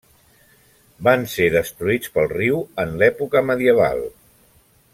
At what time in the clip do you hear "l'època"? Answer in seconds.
3.03-3.45